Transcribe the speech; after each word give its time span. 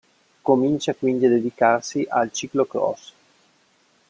Comincia 0.41 0.95
quindi 0.95 1.27
a 1.27 1.29
dedicarsi 1.29 2.03
al 2.09 2.31
ciclocross. 2.31 3.13